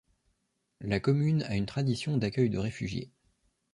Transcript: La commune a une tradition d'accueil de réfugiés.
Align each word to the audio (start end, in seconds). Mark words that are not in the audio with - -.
La 0.79 0.99
commune 0.99 1.43
a 1.43 1.55
une 1.55 1.67
tradition 1.67 2.17
d'accueil 2.17 2.49
de 2.49 2.57
réfugiés. 2.57 3.11